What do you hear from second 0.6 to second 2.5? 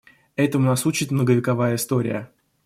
нас учит многовековая история.